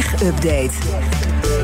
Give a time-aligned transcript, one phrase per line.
[0.00, 0.70] Tech-update.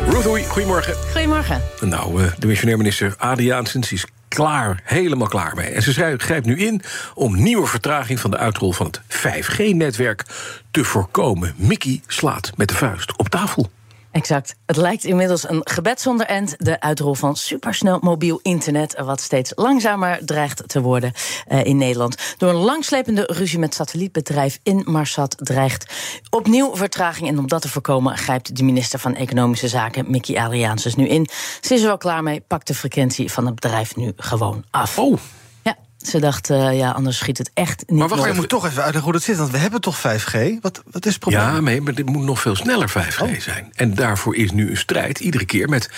[0.09, 0.95] Ruth Oei, goedemorgen.
[1.13, 1.63] Goedemorgen.
[1.81, 5.67] Nou, eh, de missionair minister Adriaansens is klaar, helemaal klaar mee.
[5.67, 6.83] En ze grijpt nu in
[7.15, 10.25] om nieuwe vertraging van de uitrol van het 5G-netwerk
[10.71, 11.55] te voorkomen.
[11.57, 13.71] Mickey slaat met de vuist op tafel.
[14.17, 14.57] Exact.
[14.67, 16.55] Het lijkt inmiddels een gebed zonder end.
[16.59, 21.13] De uitrol van supersnel mobiel internet, wat steeds langzamer dreigt te worden
[21.49, 22.35] uh, in Nederland.
[22.39, 25.95] Door een langslepende ruzie met satellietbedrijf Inmarsat dreigt
[26.31, 27.29] opnieuw vertraging.
[27.29, 31.29] En om dat te voorkomen grijpt de minister van Economische Zaken, Mickey Adriaansens, nu in.
[31.61, 34.99] Ze is er wel klaar mee, pakt de frequentie van het bedrijf nu gewoon af.
[34.99, 35.19] Oh.
[36.07, 38.83] Ze dacht, uh, ja, anders schiet het echt niet Maar wacht, je moet toch even
[38.83, 39.37] uitleggen hoe dat zit.
[39.37, 40.61] Want we hebben toch 5G?
[40.61, 41.43] Wat, wat is het probleem?
[41.43, 43.41] Ja, nee, maar dit moet nog veel sneller 5G oh.
[43.41, 43.73] zijn.
[43.75, 45.91] En daarvoor is nu een strijd, iedere keer met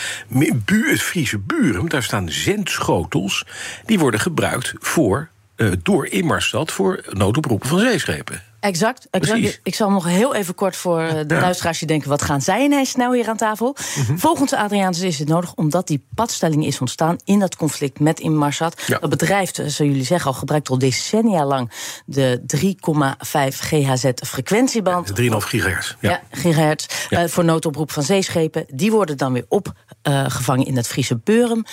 [0.65, 1.89] het Friese buren.
[1.89, 3.47] Daar staan zendschotels,
[3.85, 6.73] die worden gebruikt voor, uh, door Immersstad...
[6.73, 8.43] voor noodoproepen van zeeschepen.
[8.61, 9.07] Exact.
[9.11, 9.61] exact.
[9.63, 11.41] Ik zal nog heel even kort voor eh, de ja.
[11.41, 12.09] luisteraars die denken...
[12.09, 13.77] wat gaan zij ineens snel hier aan tafel?
[13.97, 14.19] Mm -hmm.
[14.19, 17.17] Volgens Adriaanse is het nodig omdat die padstelling is ontstaan...
[17.25, 18.83] in dat conflict met Inmarsat.
[18.87, 18.99] Ja.
[18.99, 21.73] Dat bedrijf, zoals jullie zeggen, al gebruikt al decennia lang...
[22.07, 25.13] de 3,5 GHz frequentieband.
[25.15, 25.95] Ja, 3,5 gigahertz.
[26.01, 26.87] Ja, ja gigahertz.
[27.11, 28.65] Uh, voor noodoproep van zeeschepen.
[28.69, 31.65] Die worden dan weer opgevangen uh, in het Friese Beurum.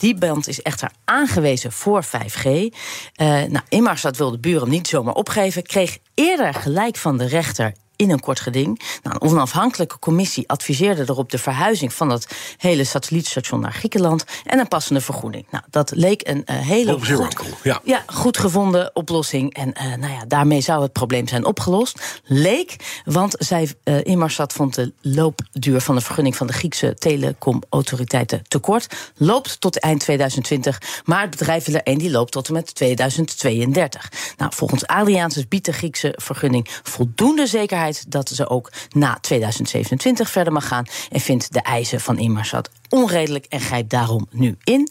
[0.00, 2.44] Die band is echter aangewezen voor 5G.
[2.44, 2.70] Uh,
[3.16, 5.62] nou, Inmarsat wilde Buren niet zomaar opgeven.
[5.62, 8.80] Kreeg eerder gelijk van de rechter in een kort geding.
[9.02, 14.58] Nou, een onafhankelijke commissie adviseerde erop de verhuizing van dat hele satellietstation naar Griekenland en
[14.58, 15.46] een passende vergoeding.
[15.50, 17.80] Nou, dat leek een uh, hele goed, ja.
[17.84, 19.54] Ja, goed gevonden oplossing.
[19.54, 22.20] En uh, nou ja, daarmee zou het probleem zijn opgelost.
[22.24, 28.42] Leek, want zij uh, Inmarsat vond de loopduur van de vergunning van de Griekse telecomautoriteiten
[28.48, 29.12] te kort.
[29.16, 32.74] Loopt tot eind 2020, maar het bedrijf wil er één die loopt tot en met
[32.74, 34.12] 2032.
[34.36, 40.52] Nou, volgens Adriaansens biedt de Griekse vergunning voldoende zekerheid dat ze ook na 2027 verder
[40.52, 40.86] mag gaan.
[41.10, 44.90] En vindt de eisen van Inmarsat onredelijk en grijpt daarom nu in.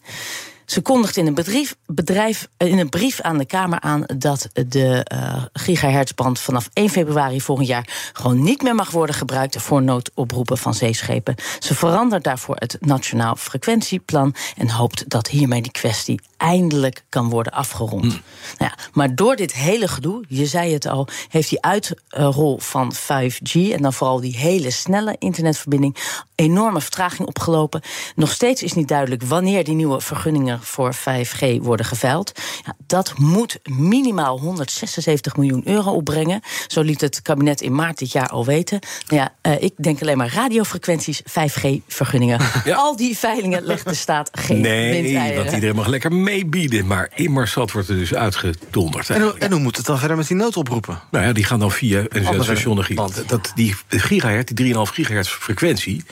[0.69, 5.05] Ze kondigt in een, bedrijf, bedrijf, in een brief aan de Kamer aan dat de
[5.13, 10.57] uh, gigahertzband vanaf 1 februari volgend jaar gewoon niet meer mag worden gebruikt voor noodoproepen
[10.57, 11.35] van zeeschepen.
[11.59, 17.53] Ze verandert daarvoor het Nationaal Frequentieplan en hoopt dat hiermee die kwestie eindelijk kan worden
[17.53, 18.03] afgerond.
[18.03, 18.21] Mm.
[18.57, 22.93] Nou ja, maar door dit hele gedoe, je zei het al, heeft die uitrol van
[22.95, 25.97] 5G en dan vooral die hele snelle internetverbinding
[26.39, 27.81] enorme vertraging opgelopen.
[28.15, 32.31] Nog steeds is niet duidelijk wanneer die nieuwe vergunningen voor 5G worden geveild.
[32.65, 36.41] Ja, dat moet minimaal 176 miljoen euro opbrengen.
[36.67, 38.79] Zo liet het kabinet in maart dit jaar al weten.
[39.07, 42.39] Nou ja, uh, ik denk alleen maar radiofrequenties, 5G-vergunningen.
[42.65, 42.75] Ja.
[42.75, 46.87] Al die veilingen legt de staat geen Nee, want iedereen mag lekker meebieden.
[46.87, 49.09] Maar Immersat wordt er dus uitgedonderd.
[49.09, 50.99] En hoe, en hoe moet het dan verder met die noodoproepen?
[51.11, 52.85] Nou ja, die gaan dan via een zendsstation.
[53.27, 56.03] Dat, die gigahertz, die 3,5 gigahertz frequentie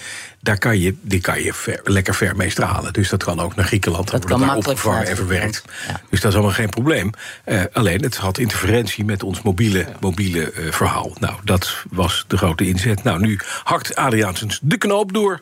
[0.48, 2.94] daar kan je, die kan je ver, lekker ver mee stralen.
[2.94, 4.12] Dus dat kan ook naar Griekenland.
[4.12, 5.64] Dat kan daar opgevangen en verwerkt.
[5.88, 6.02] Ja.
[6.10, 7.10] Dus dat is allemaal geen probleem.
[7.46, 11.12] Uh, alleen, het had interferentie met ons mobiele, mobiele uh, verhaal.
[11.20, 13.04] Nou, dat was de grote inzet.
[13.04, 15.42] Nou, nu hakt Adriaansens de knoop door.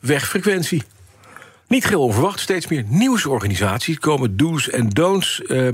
[0.00, 0.82] Wegfrequentie.
[1.72, 5.40] Niet heel onverwacht, steeds meer nieuwsorganisaties komen do's en don'ts...
[5.46, 5.68] Uh,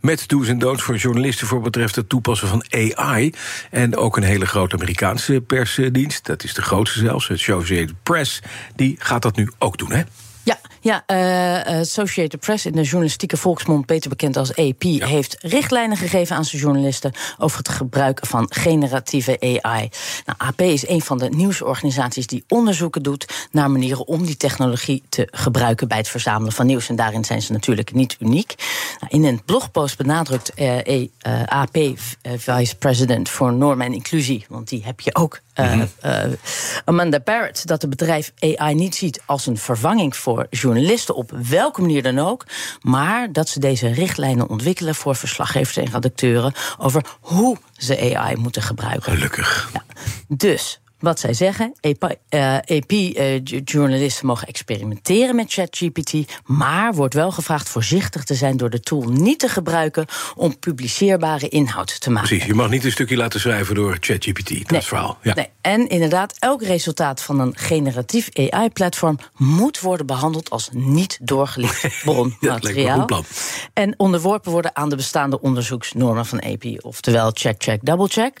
[0.00, 3.32] met do's en don'ts voor journalisten voor betreft het toepassen van AI.
[3.70, 8.42] En ook een hele grote Amerikaanse persdienst, dat is de grootste zelfs, het Associated Press,
[8.76, 10.02] die gaat dat nu ook doen, hè?
[10.42, 15.06] Ja, ja uh, Associated Press in de journalistieke volksmond, beter bekend als AP, ja.
[15.06, 19.88] heeft richtlijnen gegeven aan zijn journalisten over het gebruik van generatieve AI.
[20.26, 25.02] Nou, AP is een van de nieuwsorganisaties die onderzoeken doet naar manieren om die technologie
[25.08, 26.88] te gebruiken bij het verzamelen van nieuws.
[26.88, 28.54] En daarin zijn ze natuurlijk niet uniek.
[29.00, 31.08] Nou, in een blogpost benadrukt uh, uh,
[31.44, 31.76] AP
[32.36, 35.40] Vice President voor Normen en Inclusie, want die heb je ook.
[35.54, 35.88] -hmm.
[36.84, 40.69] Amanda Barrett, dat het bedrijf AI niet ziet als een vervanging voor journalisten
[41.14, 42.46] op welke manier dan ook,
[42.80, 48.62] maar dat ze deze richtlijnen ontwikkelen voor verslaggevers en redacteuren over hoe ze AI moeten
[48.62, 49.12] gebruiken.
[49.12, 49.70] Gelukkig.
[49.72, 49.82] Ja.
[50.28, 51.72] Dus wat zij zeggen.
[52.60, 56.14] AP-journalisten uh, mogen experimenteren met ChatGPT,
[56.44, 61.48] maar wordt wel gevraagd voorzichtig te zijn door de tool niet te gebruiken om publiceerbare
[61.48, 62.28] inhoud te maken.
[62.28, 64.48] Precies, je mag niet een stukje laten schrijven door ChatGPT.
[64.48, 65.18] Dat nee, is het verhaal.
[65.22, 65.34] Ja.
[65.34, 65.48] Nee.
[65.60, 73.06] En inderdaad, elk resultaat van een generatief AI-platform moet worden behandeld als niet doorgelicht bronmateriaal.
[73.08, 73.20] ja,
[73.72, 78.40] en onderworpen worden aan de bestaande onderzoeksnormen van AP, oftewel check, check, double check.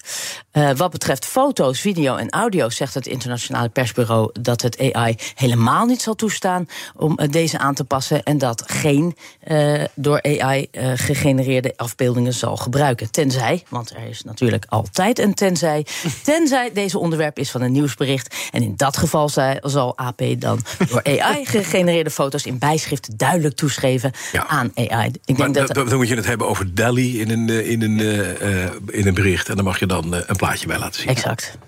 [0.52, 5.16] Uh, wat betreft foto's, video en audio audio zegt het internationale persbureau dat het AI
[5.34, 9.16] helemaal niet zal toestaan om eh, deze aan te passen en dat geen
[9.48, 13.10] uh, door AI uh, gegenereerde afbeeldingen zal gebruiken.
[13.10, 15.86] Tenzij, want er is natuurlijk altijd een tenzij,
[16.22, 18.34] tenzij deze onderwerp is van een nieuwsbericht.
[18.50, 19.28] En in dat geval
[19.62, 24.46] zal AP dan door AI gegenereerde foto's in bijschrift duidelijk toeschrijven ja.
[24.46, 25.10] aan AI.
[25.24, 28.70] Ik denk dat dan moet je het hebben over DALI in een, in een, uh,
[28.86, 29.48] in een bericht.
[29.48, 31.10] En dan mag je dan een plaatje bij laten zien.
[31.10, 31.58] Exact.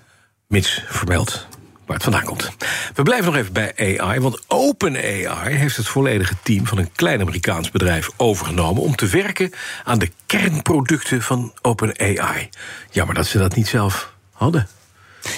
[0.47, 1.47] Mits vermeld
[1.85, 2.49] waar het vandaan komt.
[2.93, 7.21] We blijven nog even bij AI, want OpenAI heeft het volledige team van een klein
[7.21, 9.51] Amerikaans bedrijf overgenomen om te werken
[9.83, 12.49] aan de kernproducten van OpenAI.
[12.91, 14.67] Jammer dat ze dat niet zelf hadden.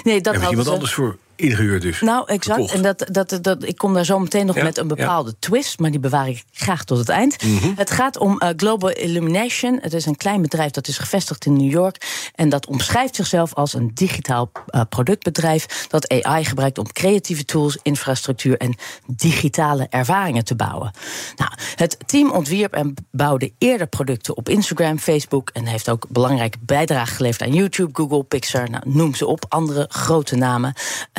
[0.03, 2.01] Nee, dat Hebben iemand anders voor ingehuurd dus.
[2.01, 2.71] Nou, exact.
[2.71, 5.91] En dat, dat, dat, ik kom daar zo meteen nog met een bepaalde twist, maar
[5.91, 7.43] die bewaar ik graag tot het eind.
[7.43, 7.71] Mhm.
[7.75, 9.79] Het gaat om uh, Global Illumination.
[9.81, 12.29] Het is een klein bedrijf dat is gevestigd in New York.
[12.35, 17.77] En dat omschrijft zichzelf als een digitaal uh, productbedrijf dat AI gebruikt om creatieve tools,
[17.81, 18.75] infrastructuur en
[19.07, 20.91] digitale ervaringen te bouwen.
[21.35, 26.57] Nou, het team ontwierp en bouwde eerder producten op Instagram, Facebook en heeft ook belangrijke
[26.61, 28.69] bijdrage geleverd aan YouTube, Google, Pixar.
[28.69, 30.73] Nou, noem ze op, andere grote namen.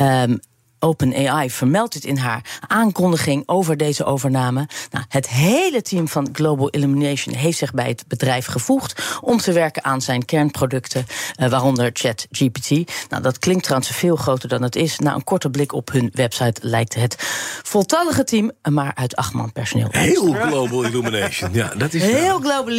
[0.07, 0.39] Um,
[0.79, 4.67] OpenAI vermeldt dit in haar aankondiging over deze overname.
[4.91, 9.51] Nou, het hele team van Global Illumination heeft zich bij het bedrijf gevoegd om te
[9.51, 11.05] werken aan zijn kernproducten,
[11.39, 12.69] uh, waaronder ChatGPT.
[13.09, 14.99] Nou, dat klinkt trouwens veel groter dan het is.
[14.99, 17.15] Na een korte blik op hun website lijkt het
[17.63, 19.87] voltallige team, maar uit acht man personeel.
[19.91, 22.73] Heel Global Illumination, ja, dat is heel Global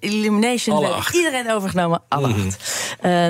[0.00, 0.76] Illumination.
[0.76, 1.14] Alle acht.
[1.14, 2.46] Iedereen overgenomen, alle mm -hmm.
[2.46, 2.96] acht.
[3.02, 3.26] Uh,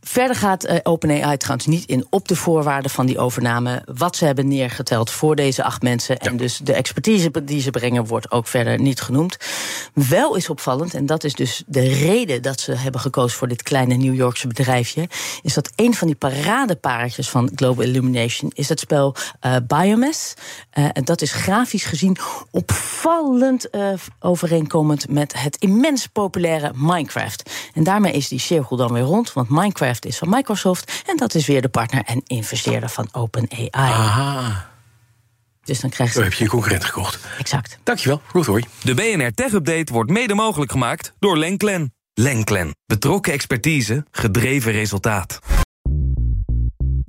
[0.00, 4.24] verder gaat uh, OpenAI trouwens niet in op de voorwaarden van die overname wat ze
[4.24, 6.18] hebben neergeteld voor deze acht mensen.
[6.18, 9.36] En dus de expertise die ze brengen wordt ook verder niet genoemd.
[9.94, 13.62] Wel is opvallend, en dat is dus de reden dat ze hebben gekozen voor dit
[13.62, 15.08] kleine New Yorkse bedrijfje,
[15.42, 19.14] is dat een van die paradepaardjes van Global Illumination is het spel
[19.46, 20.34] uh, Biomass.
[20.74, 22.16] Uh, en dat is grafisch gezien
[22.50, 23.68] opvallend
[24.20, 27.50] overeenkomend met het immens populaire Minecraft.
[27.74, 31.34] En daarmee is die cirkel dan weer rond, want Minecraft is van Microsoft en dat
[31.34, 33.70] is weer de partner en investeerder van OpenAI.
[33.70, 34.68] Aha.
[35.64, 36.18] Dus dan krijg je.
[36.18, 37.18] Zo heb je je concurrent gekocht.
[37.38, 37.78] Exact.
[37.82, 38.22] Dankjewel.
[38.26, 38.62] Goed hoor.
[38.82, 41.94] De BNR Tech Update wordt mede mogelijk gemaakt door Lenklen.
[42.14, 42.74] Lenklen.
[42.86, 45.38] Betrokken expertise, gedreven resultaat.